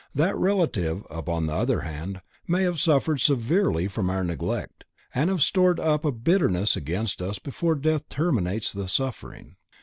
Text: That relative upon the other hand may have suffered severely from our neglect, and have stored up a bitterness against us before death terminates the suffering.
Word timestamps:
That 0.15 0.35
relative 0.35 1.05
upon 1.11 1.45
the 1.45 1.53
other 1.53 1.81
hand 1.81 2.23
may 2.47 2.63
have 2.63 2.79
suffered 2.79 3.21
severely 3.21 3.87
from 3.87 4.09
our 4.09 4.23
neglect, 4.23 4.83
and 5.13 5.29
have 5.29 5.43
stored 5.43 5.79
up 5.79 6.03
a 6.05 6.11
bitterness 6.11 6.75
against 6.75 7.21
us 7.21 7.37
before 7.37 7.75
death 7.75 8.09
terminates 8.09 8.73
the 8.73 8.87
suffering. 8.87 9.57